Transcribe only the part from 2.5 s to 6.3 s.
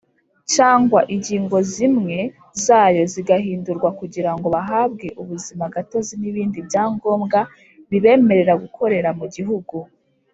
zayo, zigahindurwa kugira ngo bahabwe ubuzima gatozi